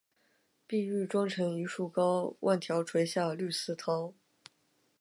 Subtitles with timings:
[0.65, 4.15] 碧玉妆成一树高，万条垂下绿丝绦